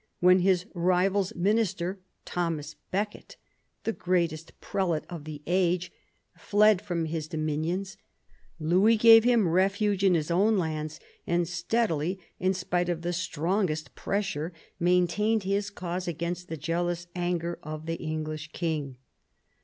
[0.19, 3.37] When his rival's minister, Thomas Becket,
[3.83, 5.91] the greatest prelate of the age,
[6.35, 7.97] fled from his dominions,
[8.59, 13.93] Louis gave him refuge in his own lands, and steadily, in spite of the strongest
[13.93, 18.97] pressure, maintained his cause against the jealous anger of the English king.